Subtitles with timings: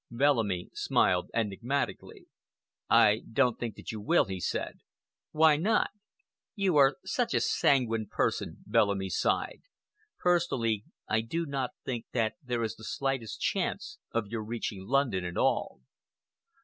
[0.09, 2.25] Bellamy smiled enigmatically.
[2.89, 4.79] "I don't think that you will," he said.
[5.29, 5.91] "Why not?"
[6.55, 9.61] "You are such a sanguine person," Bellamy sighed.
[10.17, 15.23] "Personally, I do not think that there is the slightest chance of your reaching London
[15.23, 15.81] at all."